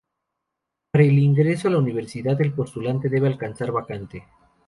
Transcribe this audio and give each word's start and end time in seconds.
Para 0.91 1.03
el 1.05 1.19
ingreso 1.19 1.67
a 1.67 1.71
la 1.71 1.77
Universidad 1.77 2.41
el 2.41 2.53
postulante 2.53 3.07
debe 3.07 3.27
alcanzar 3.27 3.71
vacante. 3.71 4.23